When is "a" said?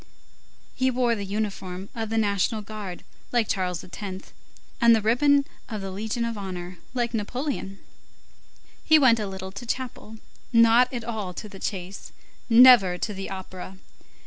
9.19-9.27